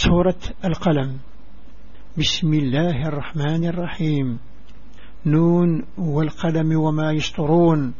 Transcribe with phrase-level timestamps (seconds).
[0.00, 1.18] سورة القلم.
[2.18, 4.38] بسم الله الرحمن الرحيم.
[5.26, 7.94] نون والقلم وما يسطرون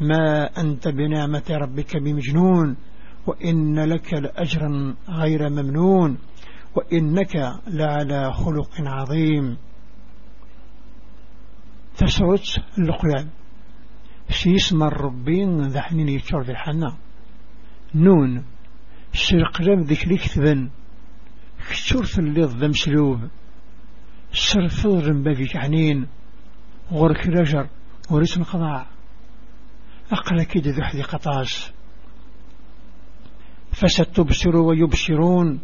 [0.00, 2.76] ما أنت بنعمة ربك بمجنون.
[3.26, 6.18] وإن لك لأجرا غير ممنون.
[6.76, 7.36] وإنك
[7.66, 9.56] لعلى خلق عظيم.
[11.96, 13.28] تسرت اللقلان
[14.30, 16.96] سيسمى الربين ذحنين يتشور ذي الحنا
[17.94, 18.44] نون.
[19.12, 20.70] سرقلام ذيك لي كتبن
[21.68, 23.20] كتور الليض ذا مسلوب
[24.32, 26.06] سرفض رمباكي كعنين.
[26.92, 27.68] غورك رجر.
[28.10, 28.86] ورسم قضاء
[30.12, 31.72] أقل كده ذو حدي قطاس
[33.72, 35.60] فستبصروا ويبصرون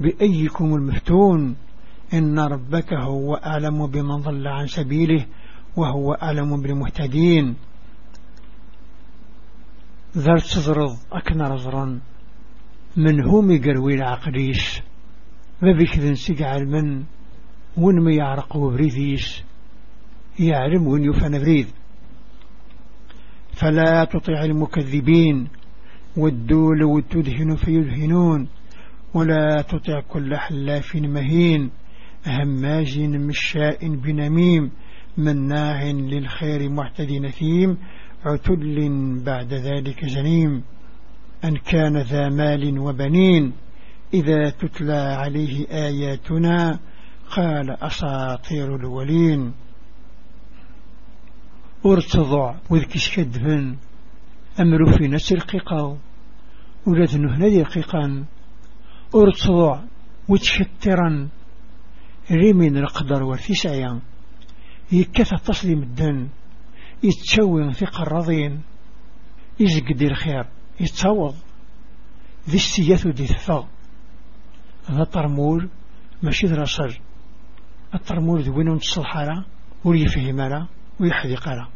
[0.00, 1.56] بأيكم المفتون.
[2.14, 5.26] إن ربك هو أعلم بمن ضل عن سبيله
[5.76, 7.56] وهو أعلم بالمهتدين.
[10.16, 12.00] ذر تزرض أكنا رزرا
[12.96, 14.82] من هم يقروي العقليش
[15.62, 17.04] ما بكذن سيقع المن
[17.76, 19.44] وين ما يعرق بريديش
[20.38, 21.66] يعلم وين يفن بريد.
[23.52, 25.48] فلا تطع المكذبين
[26.16, 28.48] والدول وتدهن فيدهنون
[29.14, 31.70] ولا تطع كل حلاف مهين.
[32.26, 34.70] هماج مشاء بنميم
[35.18, 37.78] مناع للخير معتد نثيم
[38.24, 38.88] عتل
[39.26, 40.62] بعد ذلك زنيم
[41.44, 43.52] أن كان ذا مال وبنين.
[44.14, 46.78] إذا تتلى عليه آياتنا
[47.30, 49.52] قال أساطير الولين.
[51.86, 53.76] أرتضع وذكش كدفن
[54.60, 55.98] أمر في نفس القيقة
[56.86, 58.24] ولاد نهنا القيقان
[59.14, 59.80] أرتضع
[60.28, 61.28] وتشترا
[62.30, 64.00] ريمين القدر والثسعيا
[64.92, 66.28] يكثى تصليم الدن.
[67.02, 68.62] يتشوي ثقة الرضين.
[69.60, 70.46] يزقد الخير.
[70.80, 71.34] يتصوض
[72.48, 73.64] ذي السياث ودي الثغ
[74.88, 75.68] هذا طرمول
[76.22, 77.00] ماشي دراسر
[77.94, 79.44] الطرمول ذي وين تصلحارا
[79.84, 80.66] ويفهم لا
[81.00, 81.68] ويحذق لا.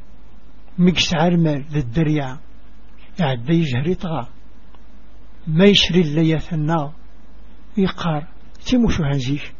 [0.78, 2.36] ميكس عرمال ذي الدريع
[3.20, 4.26] يعدي يجهري طغى.
[5.46, 6.92] ما يشري اللياث النار
[7.76, 8.28] يقار.
[8.66, 9.54] تيموشو هنزيك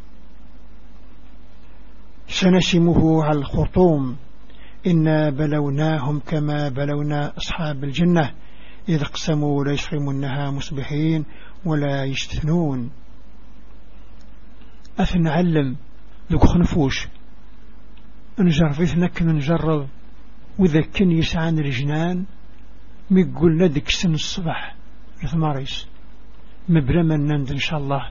[2.28, 4.16] سنسمه على الخرطوم.
[4.86, 8.34] إنا بلوناهم كما بلونا أصحاب الجنة.
[8.88, 11.24] إذ اقسموا لا يشرمونها مصبحين
[11.64, 12.90] ولا يستثنون
[15.02, 15.76] أثنعلم
[16.32, 17.08] ذوك خنفوش.
[18.38, 19.88] نجرب نكن نجرب.
[20.58, 22.24] وإذا كان يسعان الجنان
[23.10, 24.76] ميقول لدك سن الصبح
[25.24, 25.86] لثماريس.
[26.68, 28.10] مبرما نند إن شاء الله.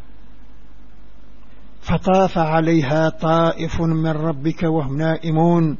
[1.81, 5.77] فطاف عليها طائف من ربك وهم نائمون.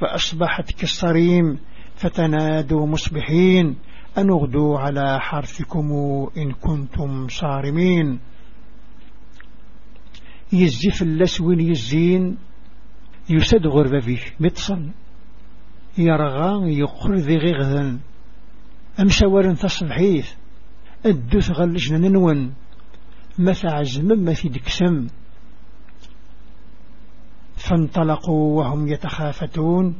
[0.00, 1.58] فأصبحت كالصريم
[1.96, 3.76] فتنادوا مصبحين.
[4.18, 5.92] أن اغدوا على حرثكم
[6.36, 8.18] إن كنتم صارمين.
[10.52, 12.36] يزف اللسوين يزين
[13.30, 14.90] يسد غربة فيه متصل
[15.98, 17.98] يرغى يقر ذي غغذا
[19.00, 20.32] أمسوار تصبحيث
[21.06, 22.54] الدوث غلجنا ننون
[23.38, 25.06] مثا عزم ما في دكسم.
[27.56, 29.94] فانطلقوا وهم يتخافتون.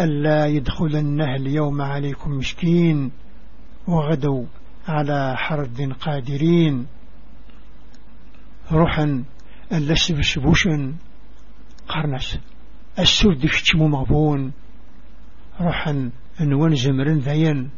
[0.00, 3.10] ألا يدخلنه اليوم عليكم مشكين
[3.88, 4.44] وغدوا
[4.88, 6.86] على حرد قادرين.
[8.72, 9.24] روحا
[9.72, 10.94] اللسبشبوشا
[11.88, 12.38] قرنس.
[12.98, 14.52] السود كتمو مغبون.
[15.60, 16.10] روحا
[16.40, 17.70] انوان زمرن ذين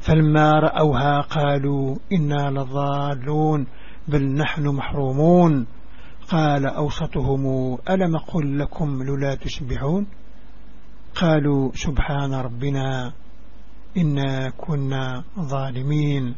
[0.00, 3.66] فلما رأوها قالوا إنا لضالون
[4.08, 5.66] بل نحن محرومون.
[6.28, 10.06] قال أوسطهم ألم قل لكم للا تسبحون
[11.14, 13.12] قالوا سبحان ربنا
[13.96, 16.34] إنا كنا ظالمين.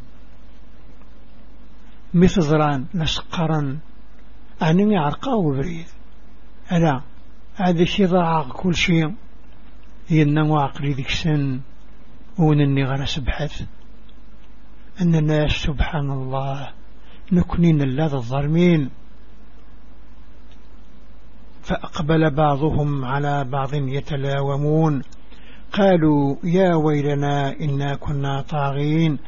[2.16, 3.78] مثضران نسقرا
[4.62, 5.87] أنني عرقاء وبريد
[6.72, 7.00] ألا
[7.56, 9.15] هذا شيء ضاع كل شيء.
[10.10, 11.60] ينمو عقلي ذيك سن.
[12.38, 13.62] ونني غير سبحث
[15.00, 16.69] أن الناس سبحان الله.
[17.32, 18.90] نكنين الله الظالمين.
[21.62, 25.02] فأقبل بعضهم على بعض يتلاومون.
[25.73, 29.19] قالوا يا ويلنا إنا كنا طاغين.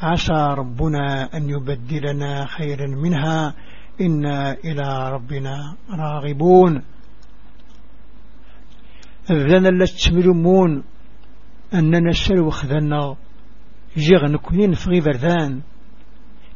[0.00, 3.54] عسى ربنا أن يبدلنا خيرا منها.
[4.00, 6.82] إنا إلى ربنا راغبون.
[9.30, 10.84] أذن لتسملمون
[11.74, 13.16] أننا سلو خذنا
[13.96, 15.60] جغن كنين في بردان.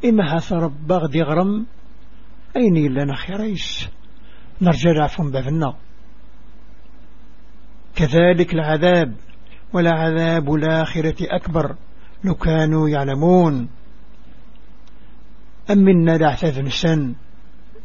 [0.05, 1.65] إما هاث رب غدي غرم
[2.57, 3.89] أين لنا خيريس
[4.61, 5.73] نرجع عفوا بابنا
[7.95, 9.15] كذلك العذاب
[9.73, 11.75] ولا عذاب الآخرة أكبر.
[12.23, 13.69] لو كانوا يعلمون.
[15.69, 17.15] أمنا العثاف نسان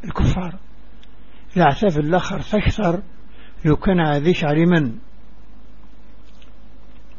[0.04, 0.58] الكفار.
[1.56, 3.02] العثاف الآخر فاكثر
[3.64, 4.92] لو كان عذيش علما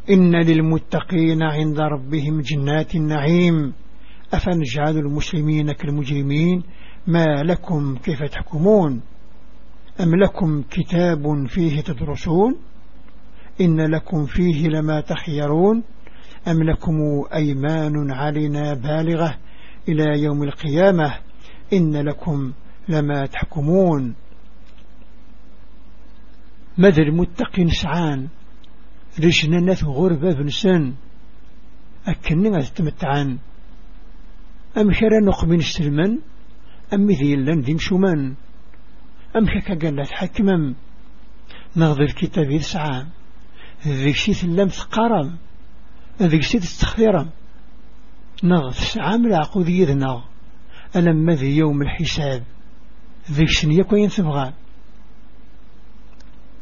[0.09, 3.73] إن للمتقين عند ربهم جنات النعيم.
[4.33, 6.63] أفنجعل المسلمين كالمجرمين؟
[7.07, 9.01] ما لكم كيف تحكمون؟
[10.01, 12.57] أم لكم كتاب فيه تدرسون؟
[13.61, 15.83] إن لكم فيه لما تخيرون؟
[16.47, 19.37] أم لكم أيمان علينا بالغة
[19.89, 21.15] إلى يوم القيامة؟
[21.73, 22.53] إن لكم
[22.89, 24.15] لما تحكمون.
[26.77, 28.27] ماذا المتقين سعان
[29.19, 30.93] رجنا ناث غربة بنسان
[32.07, 33.37] أكننا تتمتعان
[34.77, 36.19] أم كرا نقبن السلمان
[36.93, 38.35] أم ذي لن ذي مشومان
[39.35, 40.75] أم كاكا قال لا تحكمم
[41.75, 43.05] نغض الكتاب يسعى
[43.87, 45.37] ذيك شي ثلام ثقارم
[46.21, 47.29] ذيك شي تستخيرم
[48.43, 50.23] نغض سعى من العقود يذنا
[50.95, 52.43] ألم ذي يوم الحساب.
[53.31, 54.53] ذيك شنيا كوين تبغى؟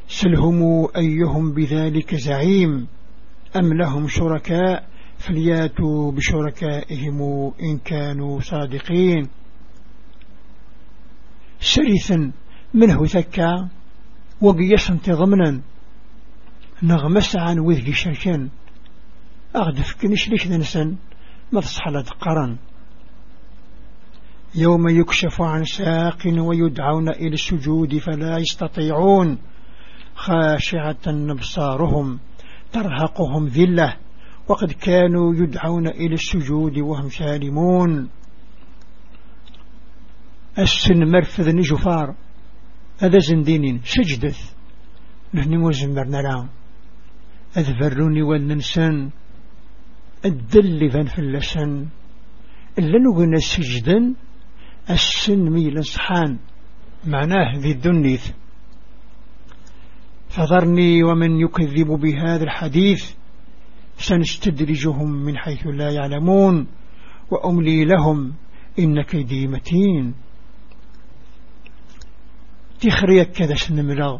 [0.07, 2.87] سلهم أيهم بذلك زعيم.
[3.55, 4.87] أم لهم شركاء؟
[5.17, 7.21] فلياتوا بشركائهم
[7.61, 9.27] إن كانوا صادقين.
[11.59, 12.31] سرثا
[12.73, 13.69] منه ثكا
[14.41, 15.61] وقيسا ضمنا
[16.83, 18.49] نغمس عن وذي شركان
[19.55, 20.95] أغدف كنش ليش ننسن
[21.51, 22.57] ما تصحى قرن.
[24.55, 29.37] يوم يكشف عن ساق ويدعون إلى السجود فلا يستطيعون.
[30.15, 32.19] خاشعة أبصارهم
[32.71, 33.97] ترهقهم ذلة.
[34.47, 38.09] وقد كانوا يدعون إلى السجود وهم سالمون.
[40.59, 42.15] السن مرفذ نجفار.
[42.99, 44.55] هذا زندين سجدث.
[45.33, 46.49] نحن وزمرنا لهم
[47.57, 49.11] أذبروني والننسان
[50.25, 51.87] الدل فان فلسن
[52.79, 54.13] إلا نقولنا سجدا
[54.89, 56.37] السن ميلا صحان
[57.07, 58.31] معناه ذي الدنيث.
[60.29, 63.11] فذرني ومن يكذب بهذا الحديث
[63.97, 66.67] سنستدرجهم من حيث لا يعلمون
[67.31, 68.33] وأملي لهم
[68.79, 70.13] إن كيدي متين.
[72.79, 74.19] تخريك كذا سنملا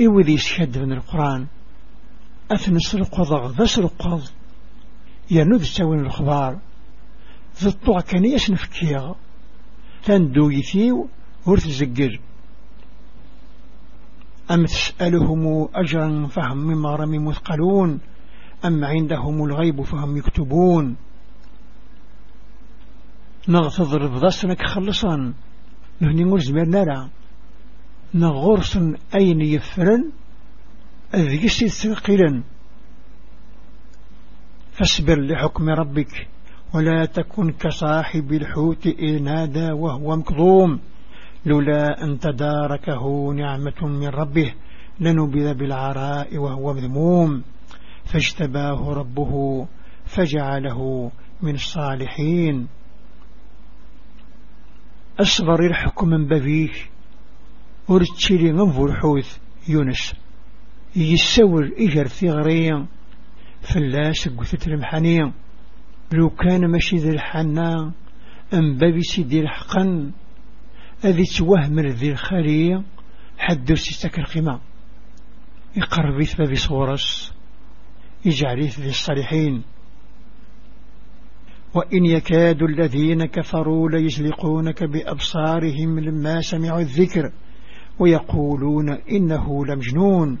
[0.00, 1.46] إوذي سكد من القرآن.
[2.50, 4.08] أثنسرق ضغ ذسرق
[5.30, 6.58] ينوذ سوين الخبار
[7.62, 9.14] ذي الطوع كان يسنفكيغ
[10.04, 11.08] تندو يثيو
[11.46, 12.20] ورث زقر
[14.50, 18.00] أم تسألهم أجرا فهم من مرم مثقلون؟
[18.64, 20.96] أم عندهم الغيب فهم يكتبون؟
[23.48, 25.34] نغتظر بضسنك خلصا
[26.00, 27.08] نهني مرزمير نرى.
[28.14, 28.78] نغرس
[29.14, 30.10] أين يفرن؟
[31.14, 32.42] أذيسي ثقلا
[34.80, 36.28] فاصبر لحكم ربك
[36.74, 40.80] ولا تكن كصاحب الحوت إذ نادى وهو مكظوم.
[41.46, 44.54] لولا أن تداركه نعمة من ربه
[45.00, 47.42] لنبذ بالعراء وهو مذموم.
[48.04, 49.66] فاجتباه ربه
[50.04, 51.10] فجعله
[51.42, 52.68] من الصالحين.
[55.20, 56.90] أصبر الحكم من بفيك
[57.88, 58.72] ورتشيلي من
[59.68, 60.14] يونس.
[60.96, 62.86] يسور إجر ثغريا
[63.60, 65.32] فلاس قثت المحانية
[66.12, 67.92] لو كان ماشي ذي الحنا
[68.54, 70.12] أم بابي سيدي الحقا
[71.04, 72.82] أذي توهم ذي الخالية
[73.38, 74.60] حد سيستك القمة
[75.76, 77.32] يقرب بابي صورس
[78.24, 79.62] يجعل ذي الصالحين.
[81.74, 87.32] وإن يكاد الذين كفروا ليزلقونك بأبصارهم لما سمعوا الذكر
[87.98, 90.38] ويقولون إنه لمجنون.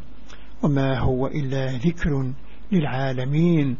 [0.62, 2.32] وما هو إلا ذكر
[2.72, 3.76] للعالمين.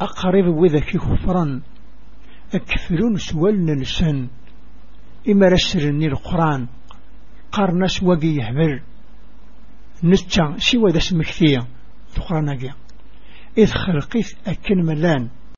[0.00, 1.60] أقرب وذكي خفرا
[2.54, 3.72] أكفرون سوالنا
[5.28, 6.68] إما رسرني القرآن.
[7.52, 8.82] قرنس وقي يهبر.
[10.04, 11.58] نتشا سوى ذا سمكثية
[12.16, 12.48] القرآن
[13.58, 15.28] إذ خلقيت أكن ملان.